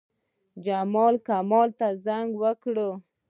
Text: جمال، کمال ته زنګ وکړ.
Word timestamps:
جمال، 0.65 1.15
کمال 1.27 1.69
ته 1.79 1.87
زنګ 2.05 2.29
وکړ. 2.41 2.75